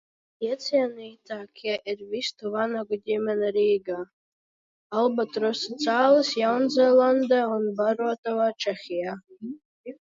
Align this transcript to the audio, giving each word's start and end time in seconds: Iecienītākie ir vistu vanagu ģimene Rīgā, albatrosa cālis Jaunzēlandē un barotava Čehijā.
Iecienītākie 0.45 1.75
ir 1.93 2.01
vistu 2.13 2.53
vanagu 2.55 2.99
ģimene 3.11 3.53
Rīgā, 3.59 3.99
albatrosa 5.05 5.81
cālis 5.87 6.35
Jaunzēlandē 6.43 7.47
un 7.59 7.73
barotava 7.85 8.53
Čehijā. 8.67 9.19